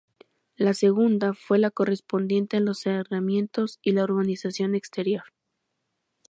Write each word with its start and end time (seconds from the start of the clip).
La 0.57 0.73
segunda 0.73 1.35
fue 1.35 1.59
la 1.59 1.69
correspondiente 1.69 2.57
a 2.57 2.59
los 2.59 2.79
cerramientos 2.81 3.77
y 3.83 3.91
a 3.91 3.93
la 3.93 4.05
urbanización 4.05 4.73
exterior. 4.73 5.25